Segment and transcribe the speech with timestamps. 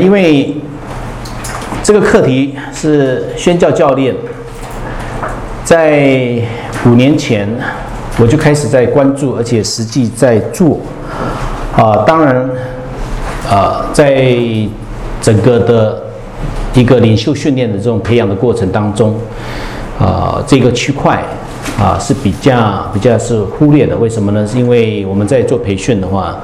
[0.00, 0.54] 因为
[1.82, 4.14] 这个课题是宣教教练，
[5.64, 6.40] 在
[6.86, 7.48] 五年前
[8.18, 10.78] 我就开始在关注，而且实际在做。
[11.76, 12.48] 啊，当然，
[13.48, 14.34] 啊，在
[15.20, 16.02] 整个的
[16.74, 19.14] 一个领袖训练的这种培养的过程当中，
[19.98, 21.22] 啊，这个区块
[21.78, 23.96] 啊是比较比较是忽略的。
[23.96, 24.46] 为什么呢？
[24.46, 26.36] 是因为我们在做培训的话。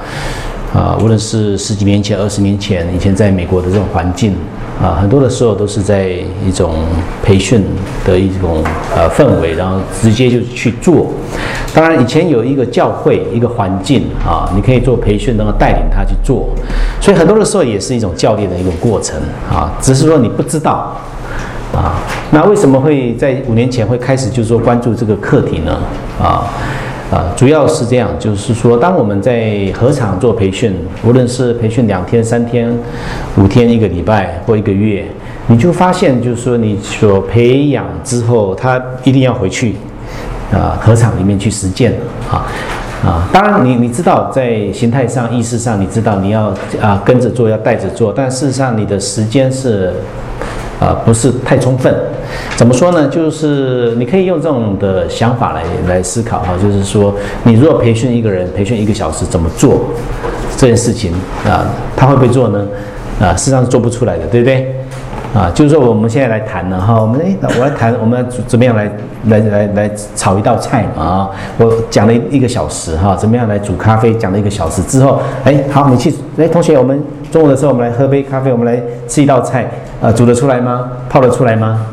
[0.75, 4.35] 啊，无论是十几年前、二十年前，以前在美国的这种环境，
[4.83, 6.09] 啊，很多的时候都是在
[6.45, 6.75] 一种
[7.23, 7.63] 培训
[8.05, 8.61] 的一种
[8.93, 11.07] 呃氛围，然后直接就去做。
[11.73, 16.49] 当然，以前有一个教会、一个环境啊，你可以做培训，然后带领他去做。
[16.99, 19.17] 所以很多的时候也是一种教练的一种过程
[19.49, 20.93] 啊，只是说你不知道
[21.73, 22.03] 啊。
[22.31, 25.77] 那为什么会在五年前会开始就是说关注这个课题呢？
[26.21, 26.43] 啊？
[27.11, 30.73] 啊，主要是这样，就是说，当我们在合场做培训，
[31.05, 32.75] 无论是培训两天、三天、
[33.37, 35.05] 五天、一个礼拜或一个月，
[35.45, 39.75] 你就发现，就是说，你所培养之后，他一定要回去
[40.51, 41.93] 啊，合场里面去实践
[42.31, 42.47] 啊
[43.05, 43.29] 啊。
[43.31, 46.51] 当然，你你知道，在形态上、意识上，你知道你要
[46.81, 49.93] 啊跟着做，要带着做，但事实上，你的时间是。
[50.79, 51.93] 啊，不是太充分，
[52.57, 53.07] 怎么说呢？
[53.07, 59.81] 就是你可以用这种的想法来来思考哈，就是说，你如果培训一个人，培训一个小时，怎么做
[60.57, 61.13] 这件事情
[61.45, 61.65] 啊？
[61.95, 62.67] 他会不会做呢？
[63.21, 64.75] 啊，事实上是做不出来的，对不对？
[65.33, 68.89] 啊，就是说我们现在来谈呢，哈，我们哎，我来谈，我们怎么样来
[69.27, 71.29] 来来来炒一道菜啊？
[71.57, 74.13] 我讲了一个小时哈，怎么样来煮咖啡？
[74.13, 79.69] 讲了一个小时之后，哎，好，你去，哎，同学，我们中午的时候我们来喝杯咖啡，我们来吃一道菜，
[80.01, 80.89] 啊，煮得出来吗？
[81.09, 81.85] 泡得出来吗？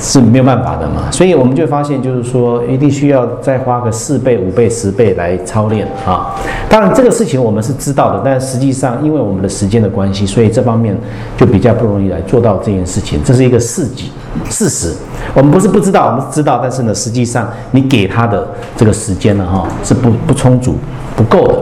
[0.00, 6.36] 是没有办法的嘛，所以我们就发现，就是说一定需要再花个四倍、五倍、十倍来操练啊。
[6.68, 10.96] 当然，这个事情我们是知道的，但实际上因为我们的时间的关系，所以这方面
[11.36, 13.20] 就比较不容易来做到这件事情。
[13.24, 14.12] 这是一个事迹
[14.48, 14.94] 事实，
[15.34, 18.46] 我们不是不知道，我们知道，但是呢，实际上你给他的
[18.76, 20.76] 这个时间呢，哈，是不不充足、
[21.16, 21.54] 不够的，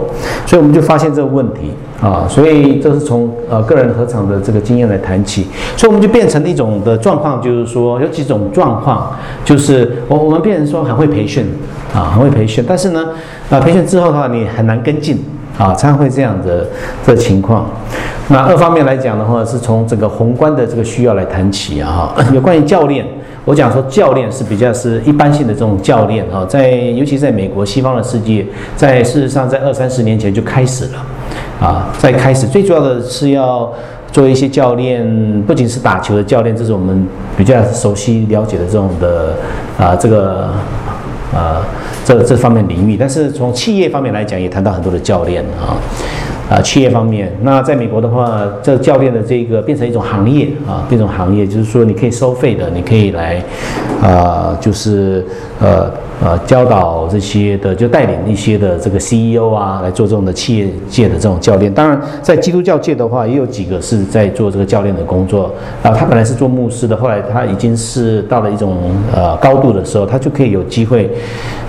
[0.44, 1.72] 所以我们就发现这个问题。
[2.01, 5.47] 啊，所以这是从呃个人合场的这个经验来谈起，
[5.77, 11.47] 所以我们就变成一种的状况，就是说有几种状况，就是我我们变成说很会培训
[11.95, 13.09] 啊，很会培训，但是呢，
[13.49, 15.25] 啊培训之后的话，你很难跟进
[15.56, 16.67] 啊，常常会这样的
[17.06, 17.67] 这情况。
[18.29, 23.06] 那二方面来讲的话，是从这个宏观的这个需要来谈起啊， 有关于教练。
[23.45, 31.06] 我讲说教练是比较是一般性的这种教练啊，在尤其在美国西方的世界，在事实上在二三十年前就开始了，
[31.61, 33.72] 啊，在开始最主要的是要
[34.12, 37.06] 做一些教练，不仅是打球的教练，这是我们
[37.37, 39.34] 比较熟悉了解的这种的
[39.78, 40.50] 啊这个
[41.34, 41.67] 啊
[42.05, 45.77] 这这方面领域，但是从企业方面来讲，也谈到很多的教练啊。
[46.49, 53.43] 啊，企业方面，那在美国的话，这教练的这个变成一种行业啊，变成行业，就是说你可以收费的，你可以来，
[54.00, 55.27] 啊，就是
[55.61, 55.91] 呃
[56.22, 61.72] 呃教导这些的，就带领一些的这个 CEO 啊来做这种的企业界的这种教练。
[61.72, 65.53] 当然，在基督教界的话，也有几个是在做这个教练的工作
[65.83, 65.91] 啊。
[65.91, 68.77] 他本来是做牧师的，后来他已经是到了一种
[69.15, 71.11] 呃高度的时候，他就可以有机会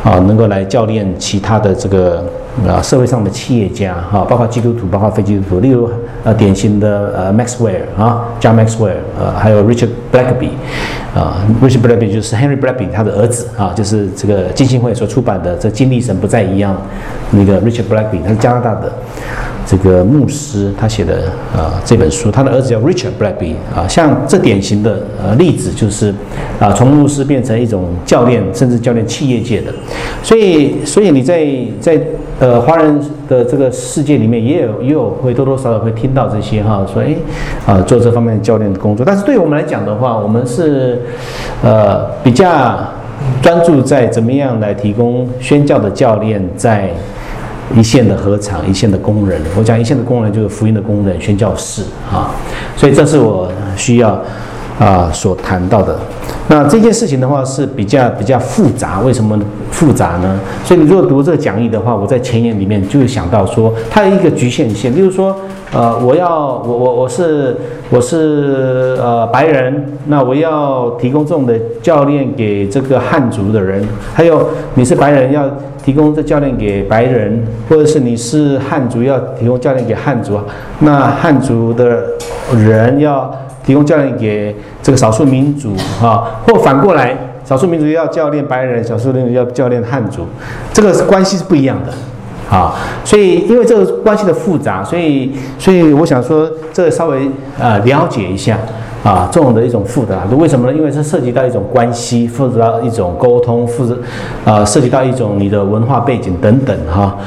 [0.04, 2.24] 啊，能够来教练其他的这个。
[2.68, 5.88] 啊，社会上的企业家哈，包括基督徒，包括非基督徒，例如
[6.24, 10.50] 呃，典型的呃，Maxwell 啊，John Maxwell，呃，还有 Richard Blackby，
[11.14, 16.74] 啊，Richard Blackby 就是 Henry Blackby 他的儿子啊，就是这个基金会所出版的《这经历神不再一样》
[17.30, 18.92] 那个 Richard Blackaby，他是加拿大的。
[19.70, 26.14] 这个牧师他写的啊这本书，他的儿子叫 Richard Blackby 啊，像这典型的呃例子就是
[26.58, 29.74] 啊从牧师变成一种教练，甚至教练企业界的，
[30.24, 31.46] 所以所以你在
[31.82, 32.02] 在
[32.40, 37.14] 呃华人的这个世界里面也有也有会多多少少会听到这些哈，说哎
[37.66, 41.02] 啊做这方面教练的工作，但是对于我们来讲的话，我们是
[41.62, 42.48] 呃比较
[43.42, 46.90] 专注在怎么样来提供宣教的教练在。
[47.76, 52.31] 一线的合场，一线的工人，我讲一线的工人就是福音的工人、宣教士啊，
[52.78, 54.18] 所以这是我需要
[54.80, 56.00] 啊所谈到的。
[56.48, 59.38] 那这件事情的话是比较比较复杂，为什么
[59.69, 60.40] 复杂呢？
[60.63, 65.38] 所以你如果读这个讲义的话，我在前言里面就会想到说，它有一个局限性，例如说。
[65.74, 67.56] 呃，我要我我我是
[67.90, 75.44] 我是呃白人，那我要提供这种的教练给这个汉族的人，还有你是白人要
[75.84, 80.40] 提供这教练给白人，或者是你是汉族要提供教练给汉族，
[80.80, 82.04] 那汉族的
[82.56, 83.30] 人要
[83.66, 90.25] 提供教练给这个少数民族啊，或反过来，少数民族要教练白人，少数民族要教练汉族，
[90.72, 91.92] 这个关系是不一样的。
[92.50, 92.74] 啊，
[93.04, 97.30] 所以因为这个关系的复杂，所以所以我想说，这稍微
[97.60, 98.58] 呃了解一下
[99.04, 100.78] 啊，这种的一种复杂，为什么呢？
[100.78, 103.96] 因为这涉及到一种关系，复杂到一种沟通，复杂
[104.46, 107.18] 啊，涉及到一种你的文化背景等等哈，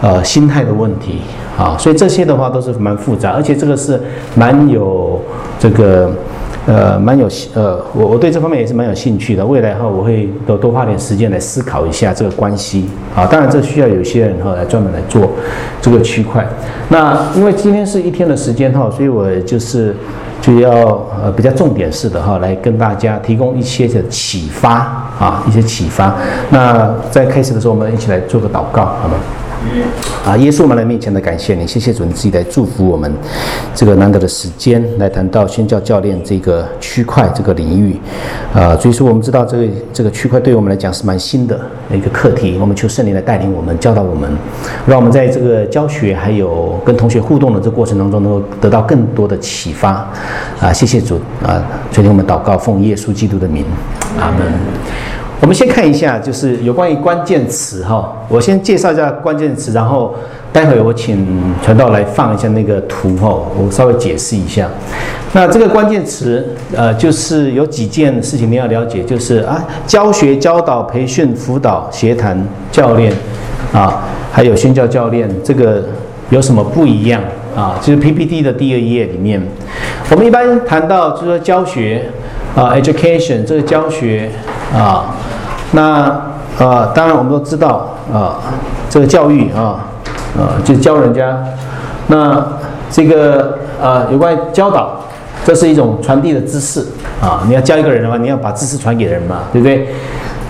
[0.00, 1.20] 呃，心态的问题
[1.58, 4.00] 啊，所以这些的话都是蛮复杂，而且这个是
[4.34, 5.20] 蛮有
[5.58, 6.10] 这个。
[6.66, 9.44] 呃，蛮有呃，我我对这方面也是蛮有兴趣的。
[9.44, 12.86] 未来哈，我会多多花点时间来思考一下这个关系
[13.16, 13.26] 啊。
[13.26, 15.30] 当然，这需要有些人哈来专门来做
[15.80, 16.46] 这个区块。
[16.90, 19.96] 那因为今天是一天的时间哈，所以我就是
[20.42, 20.70] 就要
[21.22, 24.74] 呃比较重点式的哈来跟大家提供一些的启发
[25.18, 26.14] 啊，一些启发。
[26.50, 29.14] 那在开始的时候，我们一起来做个祷告，好吗？
[30.24, 33.12] 啊，耶稣，我们来面前的感谢你，谢谢主，你自己来祝福我们
[33.74, 37.98] 这个难得的时间，来谈到宣教教练这个区块这个领域。
[38.54, 41.60] 啊，所以说我们知道这个这个区块对我们来讲是蛮新的
[41.92, 44.30] 一个课题，我们求圣灵来带领我们，教导我们，
[44.86, 50.06] 让我们在这个教学还有跟同学互动的这过程当中，能够得到更多的启发。
[50.60, 51.62] 啊，谢谢主啊，
[51.92, 53.64] 所以我们祷告，奉耶稣基督的名，
[54.18, 54.40] 阿门。
[55.40, 58.12] 我们先看一下，就是有关于关键词哈。
[58.28, 60.14] 我先介绍一下关键词，然后
[60.52, 61.26] 待会我请
[61.62, 64.68] 传道来放一下那个图哈，我稍微解释一下。
[65.32, 66.46] 那这个关键词，
[66.76, 73.10] 呃，就是有几件事情你要了解，就是啊，教学、教导、培训、辅导、协谈、教练
[73.72, 75.84] 啊，还有宣教教练，这个
[76.28, 77.22] 有什么不一样
[77.56, 77.80] 啊？
[77.80, 79.42] 就是 PPT 的第二页里面，
[80.10, 82.10] 我们一般谈到就是说教学
[82.54, 84.28] 啊，education 这个教学
[84.74, 85.16] 啊。
[85.72, 86.20] 那
[86.58, 88.36] 呃，当然我们都知道啊，
[88.88, 89.86] 这个教育啊，
[90.36, 91.42] 呃，就教人家。
[92.08, 92.44] 那
[92.90, 95.00] 这个呃，有关教导，
[95.44, 96.84] 这是一种传递的知识
[97.20, 97.42] 啊。
[97.46, 99.88] 你要教一个人的话，你要把知识传给人嘛，对不对？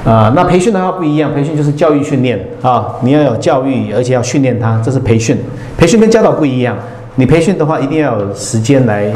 [0.06, 5.36] 啊，那培训的话不一样，培训就是教育训练啊，你要有教育，而且要训练他，这是培训。
[5.76, 6.74] 培训跟教导不一样，
[7.16, 9.12] 你培训的话一定要有时间来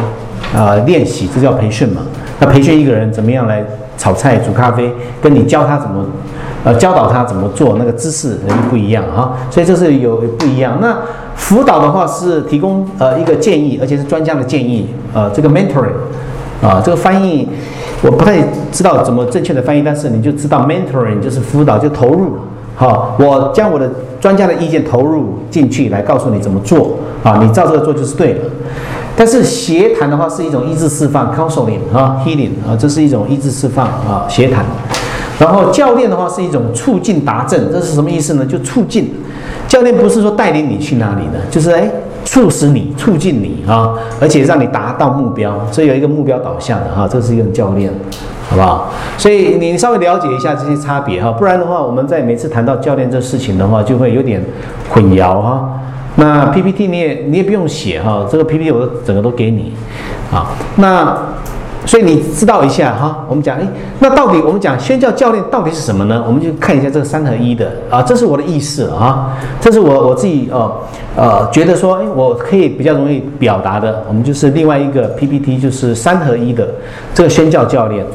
[0.54, 2.02] 啊练习，这叫培训嘛。
[2.40, 3.64] 那培训一个人怎么样来？
[3.96, 4.92] 炒菜、煮咖啡，
[5.22, 6.04] 跟你教他怎么，
[6.64, 10.78] 呃，教导他怎么做，那个知识人不一样啊，所以这是有不一样。
[10.80, 10.98] 那
[11.36, 15.94] 辅导的话是提供呃一个建议，而且是专家的建议，呃，这个 mentoring，
[16.60, 17.48] 啊，这个翻译
[18.02, 18.38] 我不太
[18.72, 22.36] 知道怎么正确的翻译，但是你就知道 mentoring 就是辅导，就投入，
[22.74, 23.88] 好，我将我的
[24.20, 28.40] 专家的意见投入进去，来告诉你怎么做，啊，你照这个做就是对了。
[29.16, 34.64] 但是协谈的话是一种意志释放，counseling 啊，healing 啊，这是一种意志释放啊，协谈。
[35.38, 38.44] 然后教练的话是一种促进达正，这是什么意思呢？
[38.46, 39.12] 就促进。
[39.66, 41.90] 教练不是说带领你去哪里的，就是哎，
[42.24, 47.92] 促使你，促进你啊，而且让你达到目标，所以有一个目标导向的哈，这是一种教练，
[48.48, 48.90] 好不好？
[49.18, 54.40] 所以你稍微了解一下这些差别哈，不然的话，我们在每次谈到教练这事情的话，就会有点
[54.90, 55.68] 混淆哈。
[56.16, 59.72] 那 PPT 你也你也不用写哈，这个 PPT 我整个都给你，
[60.32, 60.46] 啊，
[60.76, 61.16] 那
[61.84, 63.66] 所以你知道一下哈，我们讲，哎，
[63.98, 66.24] 那到底我们讲宣教教练到底是什么呢？
[66.26, 70.72] 我们就看一下这个三合一的啊，这是我的意思啊，这是我我自己呃
[71.16, 76.66] 呃觉得说，哎，我可以比较容易表达的，我们就是另外一个 PPT 就是三合一的
[77.12, 78.06] 这个宣教教练。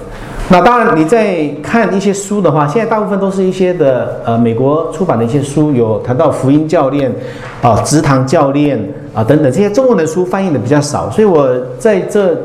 [0.52, 7.14] 那当然，你在看一些书的话，现在大部分都是一些的呃美国出版的一些书，有谈到福音教练，
[7.62, 8.80] 啊，职堂教练
[9.14, 11.48] 啊等等这些中文的书翻译的比较少，所以我
[11.78, 12.36] 在这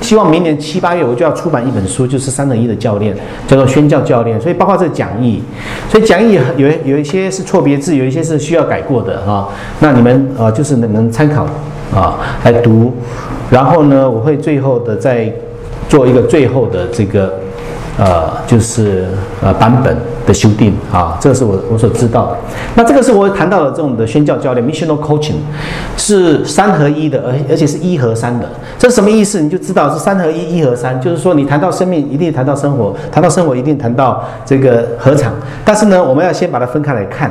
[0.00, 3.14] 希望明年七八月我就要出版一本书，就是三等一的教练，
[3.46, 5.42] 叫做宣教教练，所以包括这个讲义，
[5.90, 9.46] 所以讲义有有一些是错别字，有一些是需要改过的哈，
[9.80, 11.46] 那你们啊就是能能参考
[11.94, 12.94] 啊来读，
[13.50, 15.30] 然后呢，我会最后的再
[15.90, 17.30] 做一个最后的这个。
[18.00, 19.04] 呃，就是
[19.42, 19.94] 呃版本
[20.26, 22.36] 的修订啊，这个是我我所知道的。
[22.74, 25.34] 那这个是我谈到的这种的宣教教练，missional coaching，
[25.98, 28.48] 是三合一的，而而且是一和三的。
[28.78, 29.42] 这是什么意思？
[29.42, 35.34] 你就知道是三合一，一和三，就是说你谈到生命，一定谈到生活；谈到生活，一定谈到这个合场。
[35.62, 37.30] 但是呢，我们要先把它分开来看，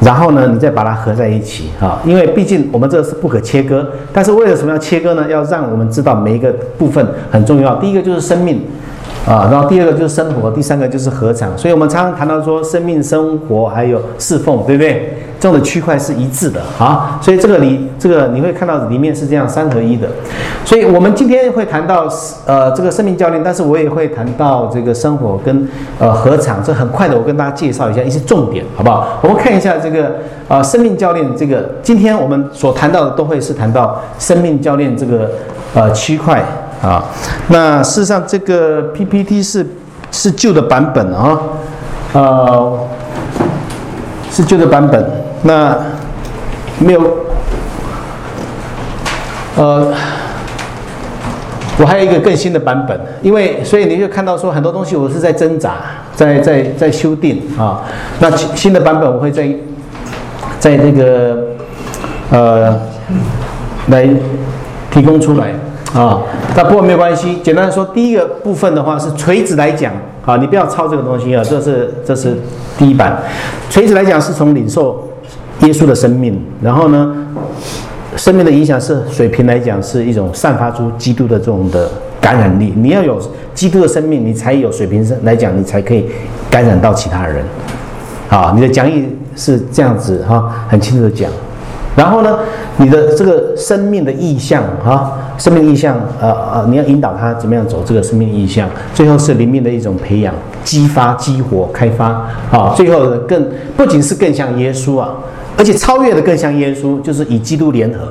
[0.00, 3.86] 然后呢，你再把它合在一起啊，因为毕竟我们这是不可切割。
[4.10, 5.26] 但是为了什么要切割呢？
[5.28, 7.74] 要让我们知道每一个部分很重要。
[7.74, 8.62] 第一个就是生命。
[9.26, 15.18] 啊，然后第二个就是生活，第三个就是合场，所以我们常常谈到说生命、生活还有侍奉，对不对？
[15.38, 20.08] 这种的区块是一致的啊，所以这个里这个你会看到里面是这样三合一的，
[20.64, 22.08] 所以我们今天会谈到
[22.46, 29.18] 呃这个生命教练，但是我也会谈到这个生活跟呃合场，这很快的我跟大家介绍一下一些重点，好不好？
[29.22, 30.12] 我们看一下这个
[30.48, 35.30] 啊生命教练这个，今天我们所谈到的都会是谈到生命教练这个
[35.74, 36.42] 呃区块。
[36.86, 37.04] 啊，
[37.48, 39.66] 那事实上这个 PPT 是
[40.12, 41.36] 是旧的版本啊，
[42.12, 42.78] 呃，
[44.30, 45.04] 是旧的版本。
[45.42, 45.76] 那
[46.78, 47.00] 没有，
[49.56, 49.92] 呃，
[51.78, 55.74] 我还有一个更新的版本，因为所以你就看到说很多东西我是在挣扎，
[56.14, 57.82] 在在在修订啊。
[58.20, 59.48] 那新的版本我会在
[60.60, 61.38] 在这个
[62.30, 62.78] 呃
[63.88, 64.08] 来
[64.90, 65.52] 提供出来
[65.94, 66.22] 啊。
[66.56, 69.92] 那不过没有关系，简单的说，第一个部分的话是垂直来讲
[70.24, 72.34] 啊，你不要抄这个东西啊，这是这是
[72.78, 73.16] 第一版。
[73.68, 75.08] 垂直来讲是从领受
[75.60, 77.14] 耶稣的生命，然后呢，
[78.16, 81.88] 生命的影响是水平来讲是一种散发出基督的这种的
[82.20, 82.72] 感染力。
[82.76, 83.20] 你要有
[83.54, 86.06] 基督的生命，你才有水平来讲，你才可以
[86.50, 87.44] 感染到其他人。
[88.28, 91.30] 啊，你的讲义是这样子哈，很清楚的讲。
[91.96, 92.38] 然后呢，
[92.76, 102.08] 你的这个生命的意向啊，生命意向，呃呃，你要引导他怎么样走这个生命意向，最后是灵命的一种培养、激发、激活、开发
[102.52, 103.48] 啊，最后更
[103.78, 105.14] 不仅是更像耶稣啊，
[105.56, 108.08] 而且超越的更像耶稣，就是与基督联合，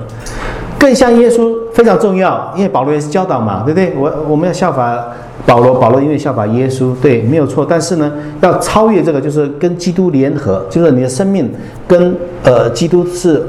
[0.80, 3.94] 更像耶稣非常重要，因为保罗也是教导嘛，对不对？
[3.96, 4.98] 我我们要效法
[5.46, 7.64] 保罗，保罗因为效法耶稣，对，没有错。
[7.70, 8.12] 但是呢，
[8.42, 11.54] 要超越这个，就是跟基督联合，就是你的生命
[11.88, 13.46] 跟呃基督是。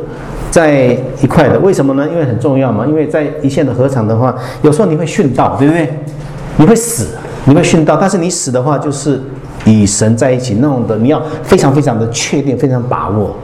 [0.57, 2.09] 在一块的，为什么呢？
[2.11, 2.87] 因为很重要嘛。
[2.87, 5.93] 因为在一线的合场的话，有时候你会殉道，对不对？
[6.57, 7.09] 你会死，
[7.45, 7.99] 你会殉道。
[8.01, 9.21] 但是你死的话，就是
[9.67, 13.37] 与神在一起那种的，你要非常非常的确定，非常把握。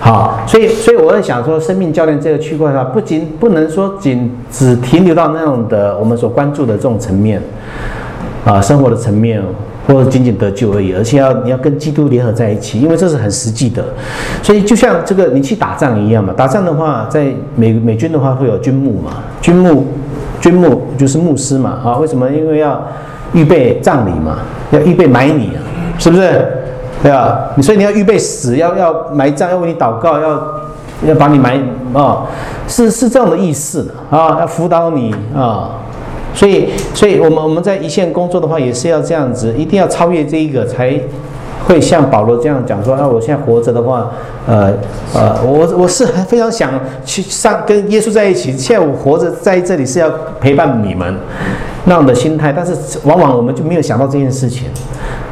[0.00, 7.40] 好，所以所以我在想说，生命教练这个区块的话，不仅不能说仅只停留到那种的我们所关注的这种层面，
[8.44, 9.40] 啊，生活的层面。
[9.92, 13.84] 或者仅仅得救而已，而且要你要跟基督联合在一起，因为这是很实际的。
[14.42, 19.10] 所以就像这个你去打仗一样嘛，打仗的话，在美美军的话会有军牧嘛，
[19.42, 19.86] 军牧
[20.40, 22.26] 军牧就是牧师嘛，啊，为什么？
[22.30, 22.82] 因为要
[23.34, 24.38] 预备葬礼嘛，
[24.70, 25.60] 要预备埋你啊，
[25.98, 26.46] 是不是？
[27.02, 30.42] 对啊，你所以你要预备死，要要埋葬，要为你祷告，要
[31.08, 31.60] 要把你埋
[31.92, 32.22] 啊，
[32.66, 35.70] 是是这样的意思啊，要辅导你啊。
[36.34, 40.98] 所以，所以我们我们在一线工作的话，也是要这样子，一定要超越这一个，才
[41.66, 44.10] 会像保罗这样讲说：啊，我现在活着的话，
[44.46, 44.72] 呃
[45.14, 46.72] 呃，我我是非常想
[47.04, 48.56] 去上跟耶稣在一起。
[48.56, 50.10] 现在我活着在这里是要
[50.40, 51.14] 陪伴你们
[51.84, 52.74] 那样的心态，但是
[53.04, 54.66] 往往我们就没有想到这件事情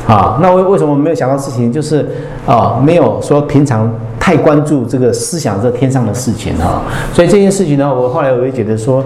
[0.07, 0.39] 啊。
[0.41, 1.73] 那为为什么没有想到事情？
[1.73, 2.07] 就是
[2.47, 6.83] 啊，没有说平常太关注这个思想这天上的事情哈。
[7.13, 9.03] 所以这件事情呢，我后来我也觉得说。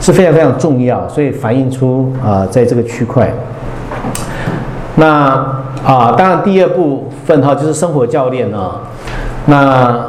[0.00, 3.28] 是非常非常重要，所以反映出啊，在这个区块。
[4.94, 5.04] 那
[5.84, 8.76] 啊，当然第二部分哈，就是生活教练啊。
[9.46, 10.06] 那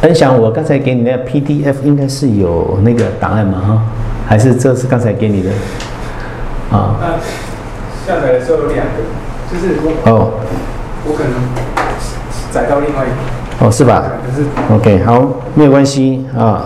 [0.00, 3.62] 分享我刚才给你的 PDF 应该是有那个档案吗？
[3.64, 3.82] 哈，
[4.26, 5.50] 还是这是刚才给你的？
[6.72, 6.96] 啊。
[7.00, 7.10] 那
[8.04, 9.04] 下载的时候有两个，
[9.52, 10.32] 就是哦，
[11.06, 11.32] 我可能
[12.50, 13.41] 载到另外一个。
[13.60, 14.04] 哦，是吧
[14.72, 16.64] ？OK，好，没有关系啊。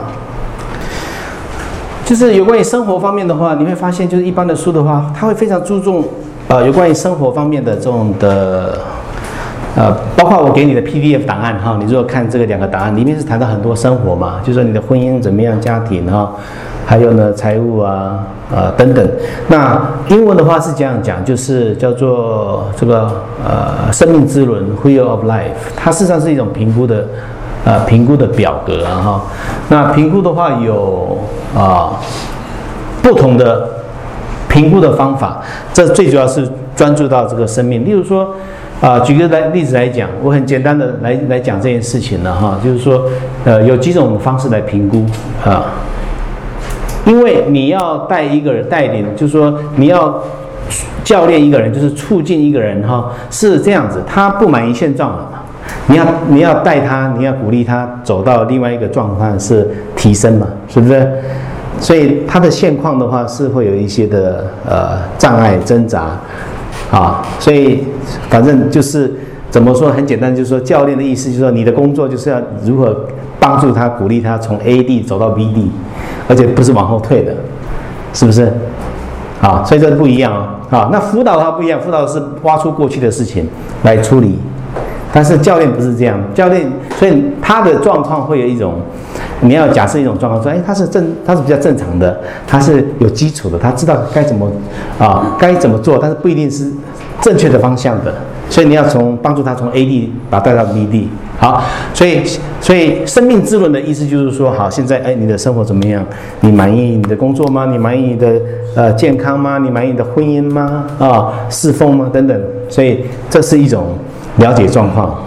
[2.04, 6.04] 就是有关于生活方面的话，你会发现，就是一般的书的话，它会非常注重，
[6.48, 8.78] 呃，有关于生活方面的这种的，
[9.74, 16.32] 呃，包括我给你的 PDF 档案哈，你如果看这个两个档案，里面是谈到很多生活嘛，就说你的婚姻怎么样，家庭哈，
[16.86, 18.24] 还有呢财务啊，
[18.54, 19.06] 呃等等。
[19.48, 19.78] 那
[20.08, 23.10] 英文的话是这样讲，就是叫做这个
[23.44, 27.04] 呃生命之轮 Wheel of Life，它事实上是一种评估的。
[27.64, 29.22] 呃，评估的表格啊哈，
[29.70, 31.18] 那评估的话有
[31.52, 31.98] 啊
[33.02, 33.68] 不同的
[34.48, 37.84] 评估的方法，这最主要是专注到这个生命。
[37.84, 38.32] 例如说，
[38.80, 43.02] 啊，举个来例子来讲，我很简单的来来讲这件事情了哈，就是说，
[43.44, 45.04] 呃，有几种方式来评估
[45.44, 45.64] 啊，
[47.06, 50.22] 因为你要带一个人带领，就是说你要
[51.04, 55.30] 教练一个人，就是促进一个人哈，是这样子，他不满意现状了。
[55.88, 61.08] 你要你要带他，你要鼓励他走到另外一个状况是提升嘛，是不是？
[61.78, 66.18] 所以他的现况的话是会有一些的呃障碍挣扎
[66.90, 67.84] 啊，所以
[68.30, 69.12] 反正就是
[69.50, 73.04] 怎么说很简单，就是说教练的意思就是说你的工作就是要如何
[73.38, 75.70] 帮助他鼓励他从 A 地走到 B 地，
[76.28, 77.34] 而且不是往后退的，
[78.12, 78.52] 是不是？
[79.40, 80.54] 啊，所以这不一样啊。
[80.70, 83.48] 啊，那辅导的话不一样，辅导是挖出过去的事情
[83.84, 84.38] 来处理。
[85.12, 88.74] 但是教练不是这样，教练所以他的状况会有一种，
[89.40, 94.50] 你要假设一种状况说，哎，他是正，他是比较正常的，他是有基础的，他知道该怎么
[94.98, 96.70] 啊，该怎么做，但是不一定是
[97.22, 98.12] 正确的方向的，
[98.50, 101.62] 所以你要从帮助他从 A 地把他带到 B 地，好，
[101.92, 102.22] 所以
[102.60, 106.04] 所以生命之轮的意思就是说，好，现在哎，你的生活怎么样？
[106.40, 107.66] 你满意你的工作吗？
[107.66, 108.40] 你满意你的
[108.74, 109.58] 呃健康吗？
[109.58, 110.84] 你满意你的婚姻吗？
[110.98, 112.10] 啊，侍奉吗？
[112.12, 113.96] 等等，所以这是一种。
[114.38, 115.18] 了解状况，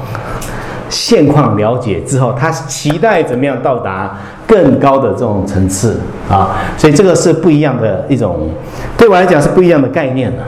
[0.88, 6.00] 现况了解之后，他期待怎么样到达更高的这种层次
[6.30, 6.58] 啊？
[6.78, 8.52] 所以这个是不一样的一种，
[8.96, 10.44] 对我来讲是不一样的概念了。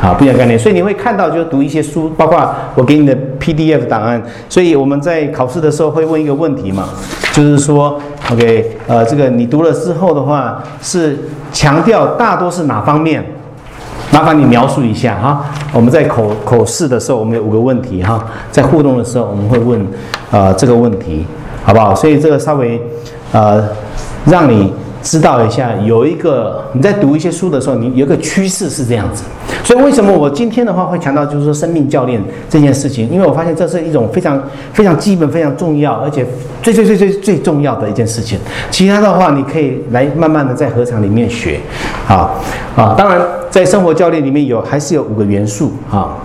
[0.00, 4.22] 好，不一样概念，所以你会看到，就是读一些书，包括我给你的 PDF 档案。
[4.48, 6.88] 所以我们在考试的时候会问一个问题嘛，
[7.32, 8.00] 就是说
[8.30, 11.18] ，OK，呃，这个你读了之后的话，是
[11.52, 13.24] 强调大多是哪方面？
[14.12, 15.44] 麻烦你描述一下哈。
[15.72, 19.84] 我们在口口试的时候，我们有五个问题哈，在互动的时候我们会问
[20.30, 21.26] 呃这个问题，
[21.64, 21.92] 好不好？
[21.94, 22.80] 所以这个稍微
[23.32, 23.68] 呃
[24.26, 24.72] 让你。
[25.00, 29.22] 知道一下，有一个你在读一些书的时候，你有个趋势是这样子。
[29.64, 33.08] 所以为什么我今天的话会强调就是说生命教练这件事情？
[33.10, 36.24] 因为我发现这是一种非常非常基本、非常重要，而且
[36.62, 38.38] 最最最最最重要的一件事情。
[38.70, 41.60] 其他的话你可以来慢慢的在合场里面学，
[42.08, 42.30] 啊
[42.76, 46.16] 啊，当然在生活教练里面有还是有五个元素啊。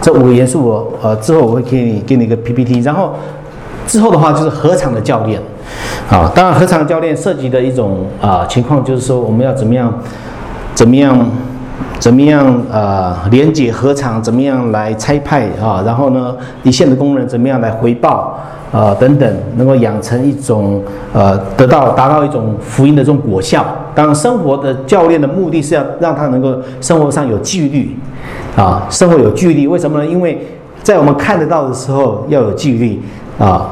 [0.00, 3.14] 这五个元素我呃之后我会给你给你一个 PPT，然后
[3.86, 5.40] 之后的话就是合场的教练。
[6.10, 9.92] 啊，当然，合场教练涉及的一种啊情况，就是说我们要怎么样，
[10.74, 11.26] 怎么样，
[12.04, 18.38] 怎么样呃连接合场，怎么样来拆派啊，然后呢，一线的工人怎么样来回报
[18.70, 20.82] 啊等等，能够养成一种
[21.14, 23.64] 呃得到达到一种福音的这种果效。
[23.94, 27.96] 当然，生活的教练的目的是要让他能够生活上有纪律
[28.54, 29.66] 啊，生活有纪律。
[29.66, 30.04] 为什么呢？
[30.04, 30.46] 因为
[30.82, 33.00] 在我们看得到的时候要有纪律
[33.38, 33.66] 啊。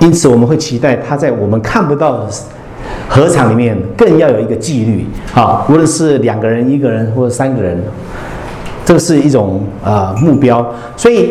[0.00, 2.26] 因此，我们会期待他在我们看不到的
[3.08, 5.64] 合场里面，更要有一个纪律啊！
[5.68, 7.80] 无论是两个人、一个人或者三个人，
[8.84, 10.64] 这是一种啊目标。
[10.96, 11.30] 所以，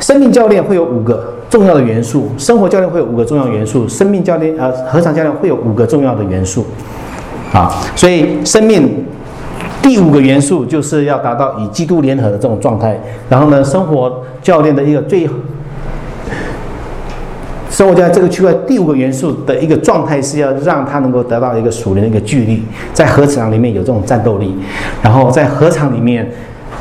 [0.00, 6.66] 生命教练会有五个重要的元素，生活教练会有五个重要元素，生命教练呃合场教练会有五个重要的元素
[7.52, 7.70] 啊。
[7.96, 9.04] 所以，生命
[9.82, 13.00] 第五个元素就是要达到与基督联合的这种状态。
[13.28, 15.26] 然后呢，生活教练的一个最
[17.74, 22.62] 生活在这个区块第五个元素的一个状态是要让它能够得到一个属灵的一个距离，
[22.92, 24.54] 在合场里面有这种战斗力，
[25.02, 26.30] 然后在合场里面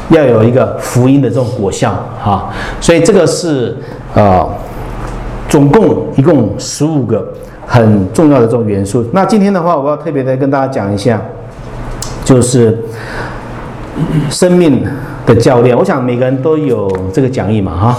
[0.09, 1.91] 要有一个福音的这种果效
[2.23, 3.75] 哈，所以这个是
[4.13, 4.47] 呃
[5.49, 7.27] 总共一共十五个
[7.65, 9.03] 很重要的这种元素。
[9.13, 11.19] 那今天的话，我要特别的跟大家讲一下，
[12.23, 12.77] 就是
[14.29, 14.83] 生命
[15.25, 15.75] 的教练。
[15.75, 17.97] 我想每个人都有这个讲义嘛哈。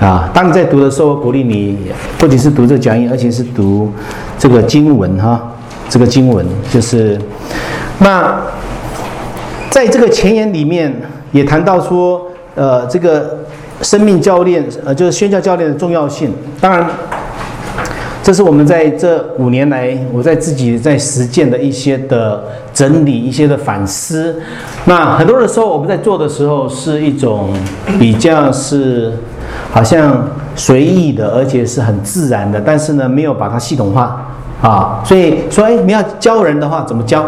[0.00, 1.78] 啊当你在读的时候，鼓励你
[2.18, 3.90] 不仅是读这个讲义，而且是读
[4.38, 5.52] 这个经文哈。
[5.88, 7.16] 这个经文就是，
[8.00, 8.36] 那
[9.70, 10.92] 在这个前言里面
[11.30, 12.26] 也谈到说，
[12.56, 13.38] 呃，这个
[13.82, 16.32] 生命教练，呃，就是宣教教练的重要性。
[16.60, 16.84] 当然，
[18.20, 22.42] 这是我们在这五年来我在自己在实践的一些的
[22.74, 24.42] 整理、一些的反思。
[24.86, 27.54] 那很多的时候，我们在做的时候是一种
[28.00, 29.12] 比较是。
[29.70, 34.26] 好像随意的，而且是很自然的，但是呢，没有把它系统化
[34.62, 35.02] 啊。
[35.04, 37.24] 所以说，哎，你要教人的话，怎么教？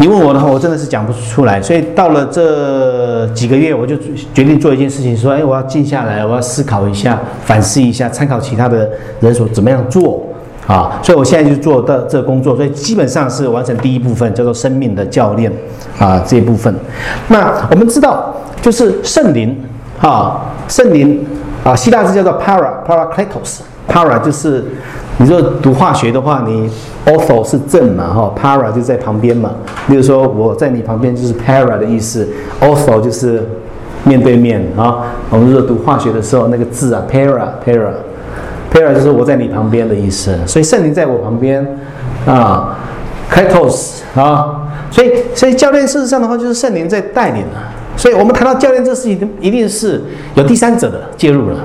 [0.00, 1.60] 你问我的话，我真的是讲不出来。
[1.60, 3.96] 所以到了这几个月，我就
[4.32, 10.24] 决定做一件事情，说，哎，我要静下来，我要思考一下，反思一下，参考其他的人所怎么样做
[10.68, 11.00] 啊。
[11.02, 15.50] 所以我现在就做的这个工作，所以基本上是完成第一部分，叫做生命的教练
[15.98, 16.72] 啊这一部分。
[17.26, 19.56] 那我们知道，就是圣灵
[20.00, 21.26] 啊，圣灵。
[21.64, 24.64] 啊，希腊字叫做 para parakletos para 就是
[25.18, 26.70] 你说读化学的话，你
[27.04, 29.50] ortho 是正嘛，哈，para 就在旁边嘛。
[29.88, 32.26] 比如说我在你旁边就是 para 的意思
[32.62, 33.42] ，ortho 就是
[34.04, 35.06] 面对面啊。
[35.30, 37.90] 我们说读化学的时候，那个字啊，para para
[38.72, 40.38] para 就是我在你旁边的意思。
[40.46, 41.66] 所以圣灵在我旁边
[42.24, 42.78] 啊
[43.30, 47.74] ，kletos 啊，所以所以教练事实上的话就是圣灵在带领啊。
[47.98, 50.00] 所以我们谈到教练这事情，一定是
[50.36, 51.56] 有第三者的介入了，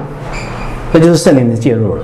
[0.92, 2.02] 那就是圣灵的介入了。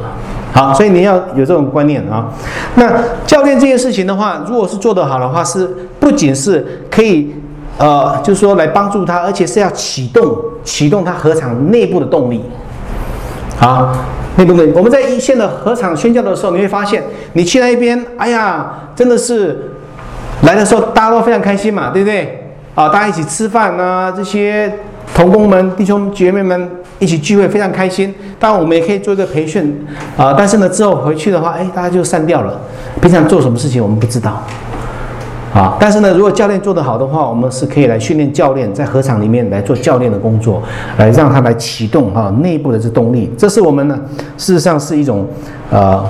[0.53, 2.29] 好，所以你要有这种观念啊。
[2.75, 2.91] 那
[3.25, 5.67] 教练这件事情的话，如果是做得好的话，是
[5.99, 7.33] 不仅是可以，
[7.79, 12.41] 呃，就是说来帮助他，而且是要启动启动他合场内部的动力。
[13.57, 13.91] 好，
[14.37, 19.71] 内部的我们在一线的合场宣教的时候，你会发现，你去那一边，哎呀，真的是
[20.43, 22.38] 来的时候大家都非常开心嘛，对不对？
[22.79, 24.73] 啊，大家一起吃饭呐，这些
[25.13, 28.15] 同工们、弟兄姐妹们一起聚会，非常开心。
[28.39, 32.57] 当然，我们也可以做一个培训啊，但是呢，之后回去的话，哎，大家就散掉了。
[33.01, 34.41] 平常做什么事情，我们不知道。
[35.53, 40.63] 啊，但是呢，如果教练做得好的话，我们是可以来训练教练在合场里面来做教练的工作，
[40.97, 43.29] 来让他来启动哈内部的这动力。
[43.37, 43.99] 这是我们呢，
[44.37, 45.27] 事实上是一种
[45.69, 46.01] 呃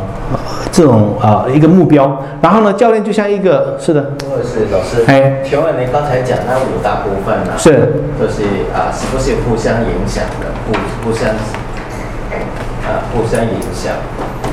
[0.72, 2.22] 这种啊一个目标。
[2.42, 7.54] 然后呢，教练就像一个是的，是老师，哎，请问您刚才讲那五大部分呢？
[7.58, 10.48] 是，就是啊，是不是互相影响的？
[10.68, 11.30] 互互相。
[11.30, 13.94] 啊互相影响。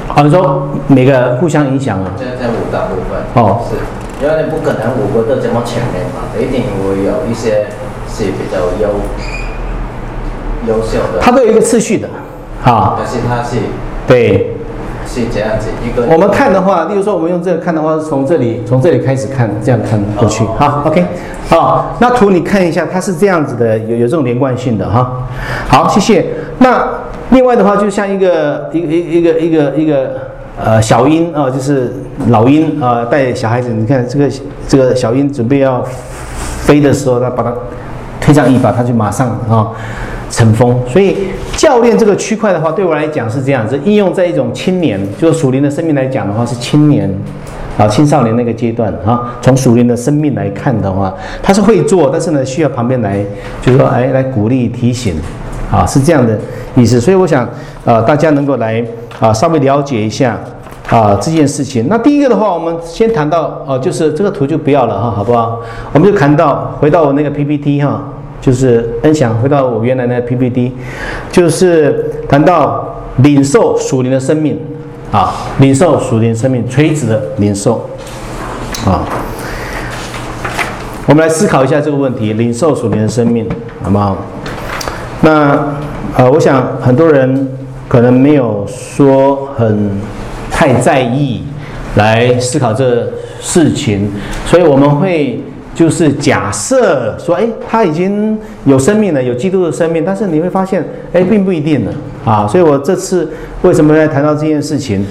[0.08, 2.12] 好，你说每个互相影响啊？
[2.18, 3.76] 这这五大部分哦，是，
[4.22, 7.66] 因为你不可能五个都这么全面嘛，一定会有一些
[8.08, 8.88] 是比较优
[10.66, 11.20] 优秀的。
[11.20, 12.08] 它都有一个次序的，
[12.64, 12.96] 啊。
[12.98, 13.56] 但是它是
[14.06, 14.55] 对。
[15.06, 16.06] 是这样子一个。
[16.12, 20.44] 我们看的话，例如说我们用这个看的话，是从这里从这里开始看，这样看过去。
[20.58, 21.04] 好，OK，
[21.48, 25.26] 好，那图你看一下，它是这样子的，有有这种连贯性的哈。
[25.68, 26.26] 好，谢谢。
[26.58, 26.86] 那
[27.30, 30.10] 另外的话，就像一个一个一个一个一个
[30.62, 31.92] 呃小鹰啊，就是
[32.28, 34.30] 老鹰啊，带小孩子，你看这个
[34.68, 35.84] 这个小鹰准备要
[36.60, 37.52] 飞的时候，它把它
[38.26, 39.70] 配上一把，它就马上啊。
[40.28, 41.16] 成风，所以
[41.56, 47.08] 教练这个区块的话，对我来讲是这样子，应用在一种青年，就是属灵的生命来讲的话，是青年
[47.78, 49.36] 啊，青少年那个阶段啊。
[49.40, 53.24] 从属灵的生命来看的话，他是会做，但是呢，需要旁边来，
[53.62, 55.14] 就是说，哎，来鼓励提醒
[55.70, 56.36] 啊，是这样的
[56.74, 57.00] 意思。
[57.00, 57.48] 所以我想，
[57.84, 58.84] 呃，大家能够来
[59.20, 60.36] 啊，稍微了解一下
[60.90, 61.86] 啊这件事情。
[61.88, 65.60] 那第一个的话，我们先谈到哦，就是这个图就不要了哈，好不好？
[65.92, 68.02] 我们就谈到回到我那个 PPT 哈。
[68.46, 70.70] 就是分享回到我原来的 PPT，
[71.32, 74.56] 就是谈到领受属灵的生命
[75.10, 77.90] 啊，领受属灵生命垂直的领受
[78.84, 79.02] 啊。
[81.06, 83.48] 我们来思考一下这个问题：领受属灵的生命，
[83.82, 84.16] 好不好？
[85.22, 85.74] 那
[86.16, 87.48] 呃，我想很多人
[87.88, 89.90] 可能没有说很
[90.52, 91.42] 太在意
[91.96, 93.08] 来思考这
[93.40, 94.08] 事情，
[94.46, 95.40] 所以我们会。
[95.76, 101.92] 就是假设说，哎，他已经有生命了，有基督的生命，但是你会发现，哎，并不一定的
[102.24, 102.48] 啊。
[102.48, 105.04] 所以我这次为什么来谈到这件事情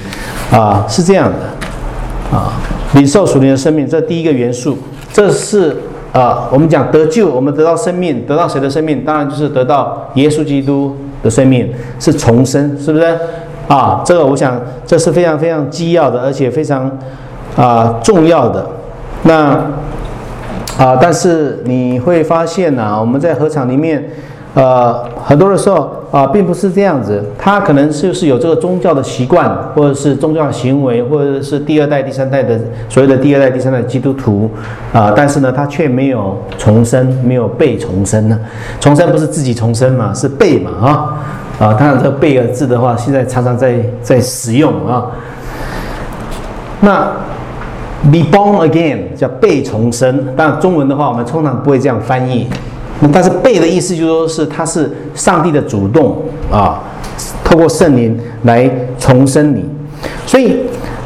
[0.52, 0.84] 啊？
[0.90, 2.52] 是这样的啊，
[2.96, 4.76] 领受属灵的生命，这第一个元素，
[5.14, 5.78] 这是
[6.12, 9.06] 啊，我们讲得救，我们得到生命，得到谁的生命？
[9.06, 13.06] 当然就是得到耶稣基督的生命，是重生，是不是
[13.68, 14.02] 啊？
[14.04, 16.90] 这个我想这是非常非常基要的，而且非常
[17.56, 18.66] 啊重要的。
[19.22, 19.64] 那。
[20.78, 24.04] 啊，但是你会发现呢，我们在合场里面，
[24.56, 27.24] 呃，很多的时候啊，并不是这样子。
[27.38, 32.60] 他可能就是有这个宗教的习惯，或者是宗教行为，或者是第二代、第三代的
[32.90, 34.52] 所谓的第二代、第三代基督徒
[34.92, 38.38] 啊，但是呢，他却没有重生，没有被重生呢。
[38.82, 40.88] 重生不是自己重生嘛，是被嘛啊
[41.58, 41.74] 啊！
[41.80, 45.06] 当然，这个“被”二字的话，现在常常在在使用啊。
[46.82, 47.08] 那。
[48.12, 52.48] Be born again 叫被重生，当然中文的话，我们通常不会这样翻译。
[53.12, 56.18] 但是被的意思就是说是它是上帝的主动
[56.52, 56.84] 啊，
[57.44, 59.66] 透过圣灵来重生你。
[60.28, 60.58] 所以，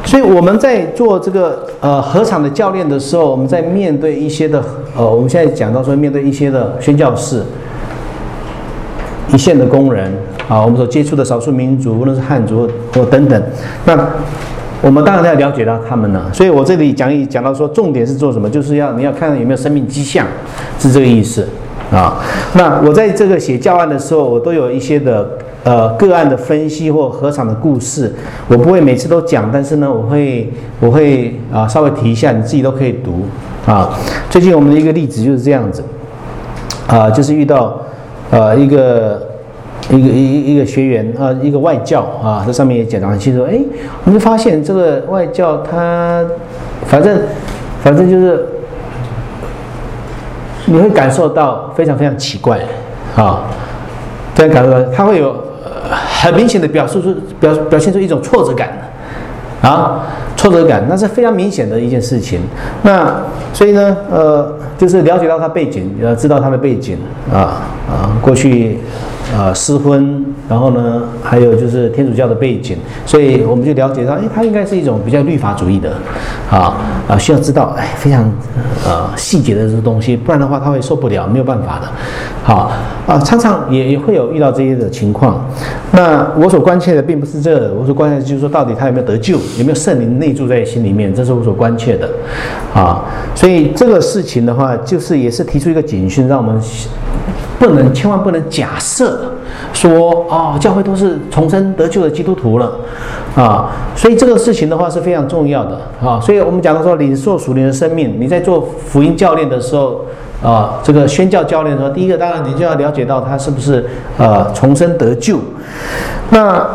[0.03, 4.61] 所以我们在做这个呃合场的教练的时候，我们在面对一些的
[4.97, 7.41] 呃，我们现在讲到说面对一些的宣教士、
[9.33, 10.11] 一线的工人
[10.49, 13.41] 啊，我们所接触的少数民族，无论是汉族或等等，
[13.85, 13.97] 那。
[14.81, 20.25] 我们当然要了解到他们呢，所以我这里讲一讲到说，重点是做什么，就是要你要看有没有生命迹象，
[20.79, 21.45] 是这个意思
[21.91, 22.17] 啊。
[22.53, 25.29] 那我在这个写教案的时候，我都有一些的
[25.65, 28.13] 呃个案的分析或合场的故事，
[28.47, 33.25] 我不会每次都讲，但是呢，我会我会啊稍微提一下，你自己都可以读
[33.65, 33.89] 啊。
[34.29, 35.83] 最近我们的一个例子就是这样子
[36.87, 37.81] 啊，就是遇到
[38.31, 39.28] 呃一个。
[39.89, 43.43] 一个一一个学员啊，一个外教啊，这上面也讲得很清楚。
[43.43, 43.59] 哎，
[44.05, 46.23] 我们就发现这个外教他，
[46.85, 47.19] 反正
[47.81, 48.45] 反正就是
[50.65, 52.59] 你会感受到非常非常奇怪
[53.15, 53.45] 啊，
[54.35, 55.35] 非常感受到他会有
[55.89, 58.69] 很明显的表述出表表现出一种挫折感
[59.63, 60.05] 啊，
[60.37, 62.39] 挫折感，那是非常明显的一件事情。
[62.83, 63.11] 那
[63.53, 66.95] 所以呢，呃，就是了解到他背景，要知道他的背景
[67.33, 68.77] 啊啊，过去。
[69.37, 75.91] 呃，失婚，然后呢，还有就是天主教的背景，所以我们就了解到，哎，他应该是一种比较律法主义的，
[76.49, 76.75] 啊
[77.07, 78.23] 啊，需要知道，哎，非常
[78.83, 81.87] 呃细节的这个东西，不然的话他会受不了，没有办法的，
[82.43, 82.71] 好
[83.05, 85.45] 啊，常常也也会有遇到这些的情况。
[85.91, 92.09] 那我所关切的并不是这，我所关切的就是说，到底他有没有得救，有没有圣灵内住在心里面，这是我所关切的，
[92.73, 96.59] 啊，所以这个事情的话，就是也是提出一个警讯，让我们。
[97.57, 99.33] 不能，千万不能假设
[99.73, 102.71] 说哦，教会都是重生得救的基督徒了
[103.35, 103.71] 啊！
[103.95, 106.19] 所以这个事情的话是非常重要的啊！
[106.21, 110.05] 所以我们讲到说，领受属灵的生命，你在做福音教练的时候
[110.43, 113.85] 啊，这个宣教教练的时候，第一个当然你就要了解到他是不是
[114.17, 115.39] 呃重生得救。
[116.29, 116.65] 那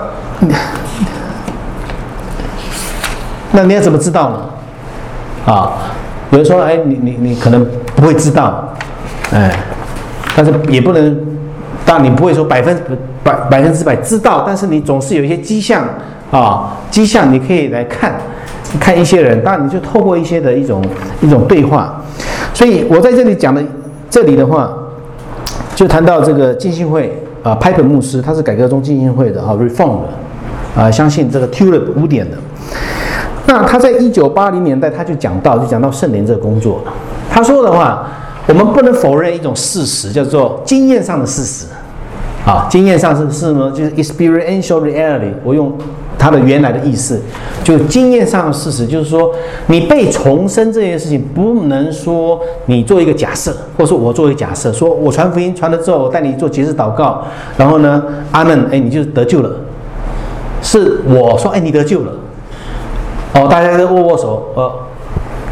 [3.53, 4.41] 那你要怎么知道呢？
[5.47, 5.73] 啊，
[6.31, 8.75] 有人说，哎，你你你可能不会知道，
[9.33, 9.55] 哎。
[10.37, 11.17] 但是也不能
[11.87, 12.77] 当然你不会说百分
[13.23, 15.85] 百百分之百知道，但是你总是有一些迹象
[16.31, 18.15] 啊，迹象你可以来看，
[18.81, 20.83] 看一些人，当然你就透过一些的一种
[21.21, 22.03] 一种对话。
[22.53, 23.63] 所以我在这里讲的
[24.09, 24.73] 这里的话，
[25.75, 32.37] 就谈到这个浸信会啊，拍本牧师他是改革中浸信会的啊，reform 的啊，相信这个 tulip 污点的。
[33.47, 36.83] 那他在一九八零年代他就讲到，就讲到圣灵这个工作，
[37.31, 38.07] 他说的话。
[38.47, 41.67] 我们不能否认一种事实，叫做经验上的事实。
[42.45, 43.71] 啊，经验上是是什么？
[43.71, 45.33] 就是 experiential reality。
[45.43, 45.73] 我用
[46.19, 47.19] 它的原来的意思，
[47.63, 49.31] 就经验上的事实，就是说
[49.69, 57.25] 你被重生这件事情，不能说你做一个假设，或者说我做一个假设，说我传福音传了之后，我带你做节日祷告，
[57.57, 59.51] 然后呢，阿门，哎，你就得救了。
[60.61, 62.13] 是我说，哎，你得救了。
[63.33, 64.71] 哦，大家都握握手，呃，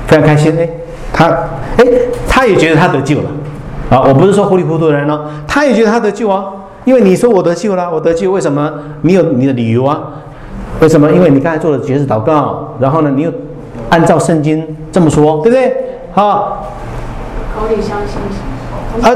[0.07, 0.69] 非常开心，哎。
[1.13, 1.27] 他
[1.77, 1.85] 哎，
[2.29, 3.31] 他也觉得他得救了
[3.91, 4.03] 啊！
[4.09, 6.47] 我不是说糊里糊涂的人哦，他也觉得他得救啊。
[6.85, 8.73] 因为你说我得救了，我得救，为什么？
[9.03, 10.01] 你有你的理由啊？
[10.81, 11.09] 为什么？
[11.13, 13.33] 因为你刚才做了绝食祷告，然后呢，你又
[13.89, 15.77] 按照圣经这么说，对不对？
[16.13, 16.67] 好，
[17.57, 18.19] 口里相信，
[19.01, 19.15] 啊，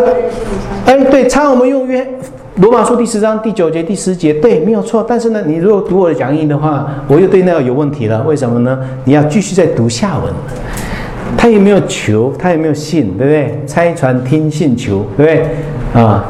[0.87, 2.06] 哎，对，参我们用约
[2.56, 5.04] 罗马书第十章第九节第十节，对，没有错。
[5.06, 8.22] 但是呢，你如果读我的讲义的话，我又对那个有问题了。
[8.22, 8.78] 为什么呢？
[9.04, 10.32] 你要继续再读下文。
[11.36, 13.62] 他也没有求，他也没有信，对不对？
[13.66, 16.02] 拆传听信求，对不对？
[16.02, 16.24] 啊，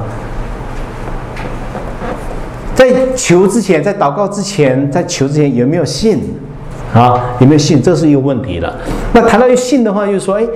[2.74, 6.20] 在求之前，在祷告之前，在求之前有没有信？
[6.94, 7.82] 啊，有没有信？
[7.82, 8.74] 这是一个问题了。
[9.12, 10.46] 那谈到信的话，就是说，哎，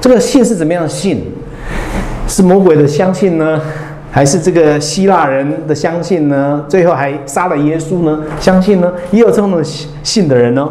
[0.00, 1.24] 这个信是怎么样的信？
[2.28, 3.60] 是魔鬼的相信呢，
[4.10, 6.64] 还是这个希腊人的相信呢？
[6.68, 8.18] 最后还杀了耶稣呢？
[8.40, 8.92] 相信呢？
[9.12, 9.62] 也有这种
[10.02, 10.68] 信的人呢？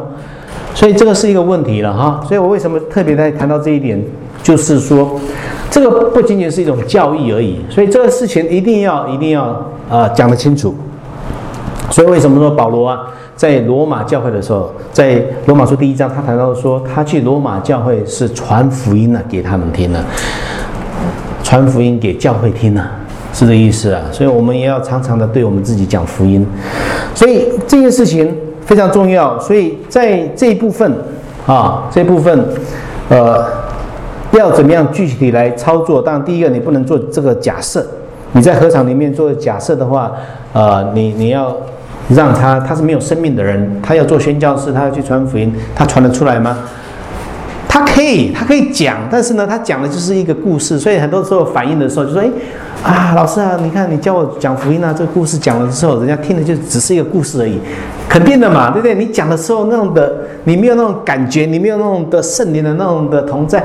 [0.75, 3.99] 所以这个是一个问题了哈，所以我为什么特别在谈到这一点，
[4.43, 5.17] 就是说，
[5.71, 10.75] 这个不仅仅是一种教义而已，所以这个事情一定要一定要啊讲得清楚。
[11.89, 13.07] 所以为什么说保罗啊
[13.37, 20.03] 在罗马教会的时候，在罗马书第一章他谈到说，他去罗马教会是传福音呢给他们听的，
[21.41, 22.85] 传福音给教会听呢，
[23.33, 24.01] 是这意思啊。
[24.11, 26.45] 所以我们也要常常的对我们自己讲福音，
[27.13, 28.35] 所以这件事情。
[28.65, 30.91] 非常重要，所以在这一部分
[31.47, 32.43] 啊，这部分，
[33.09, 33.45] 呃，
[34.31, 36.01] 要怎么样具体来操作？
[36.01, 37.85] 当然，第一个你不能做这个假设。
[38.33, 40.11] 你在合场里面做假设的话，
[40.51, 41.55] 呃，你你要
[42.09, 46.57] 让他他是没有生命的人，他要做宣教师，他要去传福音，他传得出来吗？
[47.75, 52.29] 他可以，他可以讲，但是呢，他讲的就是一个故事，所以很多时候反应的时候就说：“哎，
[52.89, 57.59] 啊，老师啊，你看你教我讲福音啊，这个故事讲了之后，人家听的就只是一个故事而已，
[58.07, 58.95] 肯定的嘛，对不对？
[58.95, 60.09] 你讲的时候那种的，
[60.45, 63.61] 你没有那种感觉，你没有那种的圣灵的那种的同在，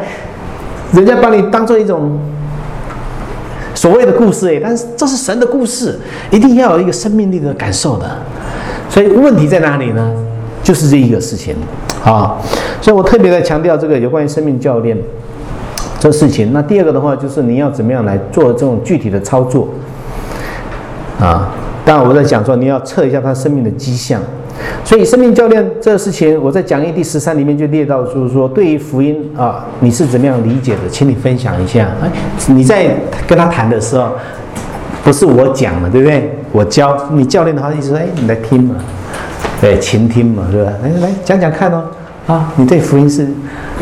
[0.93, 2.19] 人家把你当做一种
[3.77, 5.97] 所谓的故事哎，但是这是神的故事，
[6.33, 8.11] 一定要有一个生命力的感受的，
[8.89, 10.13] 所以问题在哪里呢？
[10.65, 11.55] 就是这一个事情。”
[12.05, 12.37] 啊，
[12.81, 14.97] 所以我特别的强调这个有关于生命教练
[15.99, 16.53] 这事情。
[16.53, 19.69] 那第二个的话，就是你要怎么样来做这种具体的操作
[21.21, 21.53] 啊？
[21.85, 24.21] 当然我在讲说你要测一下他生命的迹象。
[24.85, 30.89] 所以生命教练这个事情，我在讲义第十三里面就列到，就是说对于福音啊，你是怎么样理解的？
[30.91, 31.89] 请你分享一下。
[32.03, 32.11] 哎，
[32.49, 32.95] 你在
[33.27, 34.11] 跟他谈的时候，
[35.03, 36.31] 不是我讲的，对不对？
[36.53, 38.75] 我教你教练的话，意思说，哎，你来听嘛。
[39.61, 40.73] 对，倾听嘛，对吧？
[40.83, 41.85] 来来讲讲看哦，
[42.27, 43.29] 啊，你对福音是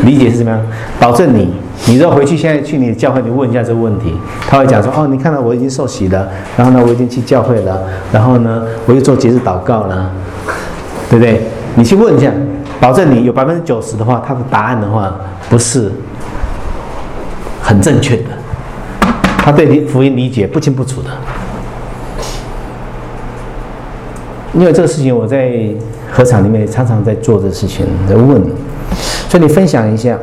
[0.04, 0.60] 理解是怎么样？
[0.98, 1.52] 保证你，
[1.86, 4.12] 你如果回去现在去你的教会，你问一下这个问题，
[4.48, 7.80] 他会讲说，哦，你看到我已经受洗了，然后呢，我已经去教会了，
[8.12, 10.10] 然后呢，我又做节日祷告了，
[11.08, 11.42] 对不对？
[11.76, 12.32] 你去问一下，
[12.80, 15.14] 保证你有百分之九十的话，他的答案的话
[15.48, 15.92] 不是
[17.62, 18.30] 很正确的，
[19.38, 21.10] 他对福音理解不清不楚的。
[24.54, 25.52] 因为这个事情，我在
[26.10, 28.50] 合场里面常常在做这个事情，在问你，
[29.28, 30.18] 所以你分享一下。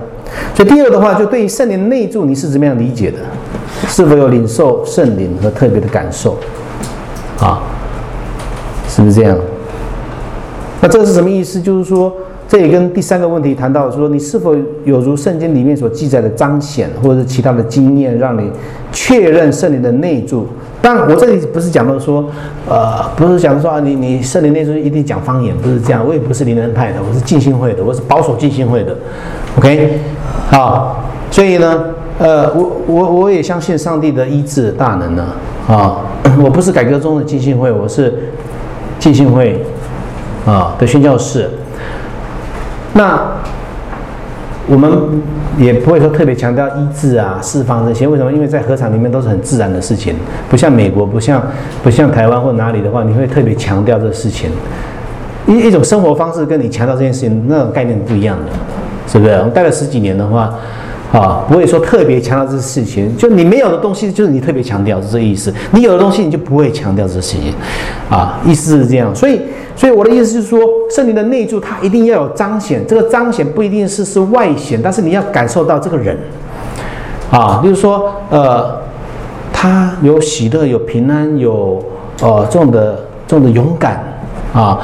[0.56, 3.20] 所以第二的话，就对于圣灵内住，你是怎么样理解的？
[3.88, 6.38] 是否有领受圣灵和特别的感受？
[7.40, 7.62] 啊，
[8.90, 9.38] 是不是这样？
[10.82, 11.62] 那这是什么意思？
[11.62, 12.12] 就是说，
[12.48, 18.50] 这也跟第三个问题谈到说，你是否有如圣经里面所记载的彰显，或者是其他的经验，让你
[18.92, 20.48] 确认圣灵的内住？
[20.86, 22.24] 但我这里不是讲到说，
[22.70, 26.06] 呃，不是讲说啊，你你圣灵那时候一定讲方言，不是这样。
[26.08, 28.96] 我也不是灵恩派的，我是浸信会的，我是保守浸信会的。
[29.58, 30.00] OK，
[30.52, 31.86] 好，所以呢，
[32.20, 35.26] 呃，我我我也相信上帝的医治大能呢。
[35.68, 36.02] 啊，
[36.44, 38.14] 我不是改革中的浸信会，我是
[39.00, 39.66] 浸信会
[40.46, 41.50] 啊的宣教士。
[42.94, 43.20] 那
[44.68, 44.92] 我们
[45.58, 48.08] 也不会说特别强调医治啊、释放这些。
[48.08, 48.32] 为什么？
[48.32, 50.16] 因为在合场里面都是很自然的事情，
[50.50, 51.42] 不像美国，不像
[51.84, 54.50] 不像台湾或哪里的话，你会特别强调这事情。
[55.48, 58.52] 一一种生活方式跟你强调这件事情那种概念不一样的，
[59.08, 59.34] 是不是？
[59.34, 60.54] 我们待了十几年的话。
[61.16, 65.54] 啊，不会说特别强调这个事情，就你没有的东西，就是你特别强调是这意思。
[65.72, 67.54] 你有的东西，你就不会强调这个事情，
[68.10, 69.16] 啊，意思是这样。
[69.16, 69.40] 所以，
[69.78, 72.86] 所以我的意思就是说，圣灵的内住，它一定要有彰显。
[72.86, 76.18] 这个彰显不一定是是外显，但是你要感受到这个人，
[77.32, 78.78] 啊，就是说，呃，
[79.54, 81.82] 他有喜乐，有平安，有
[82.22, 84.04] 呃这种的这种的勇敢，
[84.54, 84.80] 啊。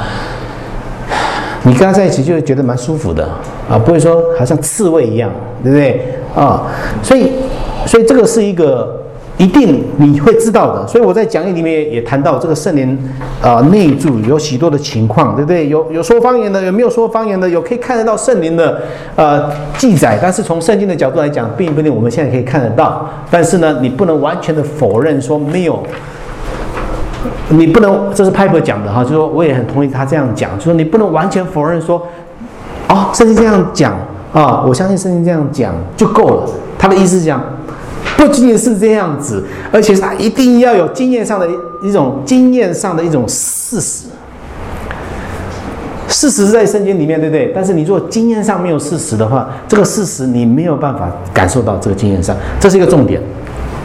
[1.64, 3.24] 你跟他在一起就会觉得蛮舒服的
[3.70, 5.30] 啊，不会说好像刺猬一样，
[5.64, 6.64] 对不对啊？
[7.02, 7.32] 所以，
[7.86, 9.04] 所以这个是一个
[9.38, 10.88] 一定你会知道的。
[10.88, 12.98] 所以我在讲义里面也谈到这个圣灵
[13.42, 15.68] 啊内住有许多的情况，对不对？
[15.68, 17.50] 有有说方言的，有没有说方言的？
[17.50, 18.82] 有可以看得到圣灵的
[19.16, 23.10] 呃记载，但是从圣经的角度来讲，并不一定我们现在可以看得到。
[23.30, 25.82] 但是呢，你不能完全的否认说没有。
[27.50, 32.02] 你不能，这是 Piper 讲的哈，就说我也很同意他这样讲，就说你不能完全否认说，
[32.88, 33.94] 哦，圣经这样讲
[34.34, 36.50] 啊，我相信圣经这样讲就够了。
[36.78, 37.42] 他的意思是讲，
[38.18, 41.48] 不仅仅是这样子，而且他一定要有经验上的
[41.84, 44.08] 一种经验上的一种事实。
[46.08, 47.52] 事实是在圣经里面，对不对？
[47.56, 53.22] 但是你如果经验上没有事实的话，这个事实你没有办法感受到这个经验上，这是一个重点。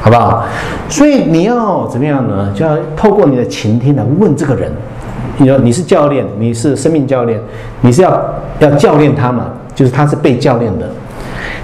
[0.00, 0.44] 好不好？
[0.88, 2.52] 所以你要怎么样呢？
[2.54, 4.70] 就要透过你的倾听来问这个人。
[5.38, 7.40] 你说你是教练，你是生命教练，
[7.80, 9.46] 你是要要教练他嘛？
[9.76, 10.88] 就是他是被教练的，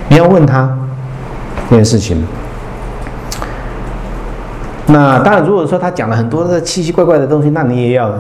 [0.09, 0.71] 你要问他
[1.69, 2.25] 这件事情。
[4.87, 8.13] 那当然，如果说他讲了很多的奇奇怪怪的东西，那你也要，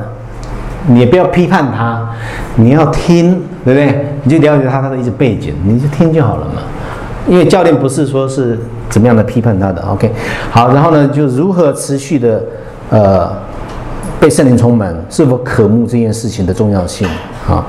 [0.86, 2.08] 你也不要批判他，
[2.56, 4.06] 你要听，对不对？
[4.24, 6.62] 你就了解他他的一些背景，你就听就好了嘛。
[7.28, 10.10] 因为教练不是说是怎么样的批判他的，OK，
[10.50, 12.42] 好，然后呢，就如何持续的
[12.90, 13.30] 呃
[14.18, 17.06] 被圣灵充满，是否渴慕这件事情的重要性
[17.48, 17.64] 啊？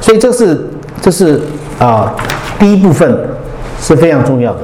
[0.00, 0.66] 所以这是
[1.02, 1.40] 这是
[1.78, 2.14] 啊
[2.58, 3.18] 第一部分
[3.80, 4.60] 是非常重要的，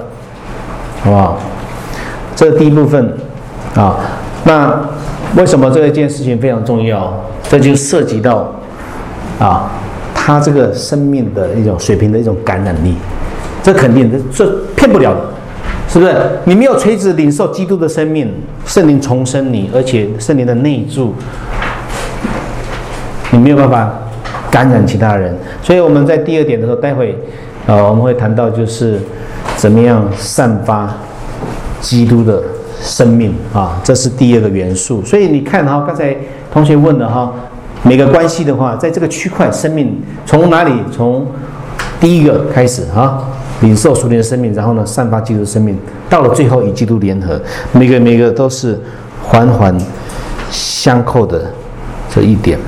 [1.02, 1.38] 好不好？
[2.36, 3.12] 这第一部分
[3.74, 3.96] 啊，
[4.44, 4.80] 那
[5.36, 7.12] 为什么这一件事情非常重要？
[7.42, 8.52] 这就涉及到
[9.38, 9.70] 啊
[10.14, 12.94] 他这个生命的一种水平的一种感染力。
[13.62, 15.20] 这肯定，这这骗不了的，
[15.86, 16.14] 是不是？
[16.44, 18.32] 你没有垂直领受基督的生命，
[18.64, 21.14] 圣灵重生你，而且圣灵的内住，
[23.32, 23.92] 你没有办法
[24.50, 25.34] 感染其他人。
[25.62, 27.16] 所以我们在第二点的时候，待会
[27.66, 28.98] 呃我们会谈到，就是
[29.56, 30.92] 怎么样散发
[31.80, 32.42] 基督的
[32.80, 35.02] 生命啊，这是第二个元素。
[35.04, 36.16] 所以你看哈，刚才
[36.52, 37.32] 同学问的哈，
[37.82, 40.72] 每个关系的话，在这个区块，生命从哪里？
[40.90, 41.26] 从
[42.00, 43.24] 第一个开始啊。
[43.62, 47.38] 领受属灵的生命，然后呢，散发基督生命，到了最后与基督联合，
[47.72, 48.80] 每个每个都是
[49.22, 49.78] 环环
[50.50, 51.42] 相扣的
[52.08, 52.58] 这一点。